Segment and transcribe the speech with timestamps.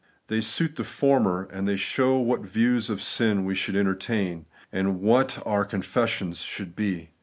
[0.29, 4.99] They suit the former; and they show what views of sin we should entertain, and
[4.99, 7.11] what our confessions should be.